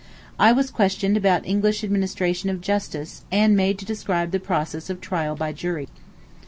I 0.39 0.51
was 0.51 0.71
questioned 0.71 1.15
about 1.15 1.45
English 1.45 1.83
administration 1.83 2.49
of 2.49 2.59
justice, 2.59 3.23
and 3.31 3.55
made 3.55 3.77
to 3.77 3.85
describe 3.85 4.31
the 4.31 4.39
process 4.39 4.89
of 4.89 4.99
trial 4.99 5.35
by 5.35 5.53
jury. 5.53 5.89